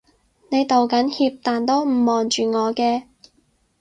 [0.49, 3.03] 你道緊歉但都唔望住我嘅